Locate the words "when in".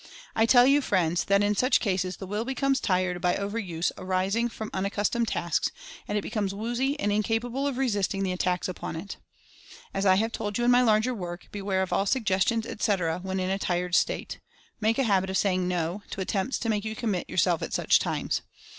13.21-13.51